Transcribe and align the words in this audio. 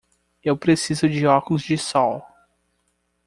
Eu 0.43 0.57
preciso 0.57 1.07
de 1.07 1.27
óculos 1.27 1.61
de 1.61 1.77
sol. 1.77 2.23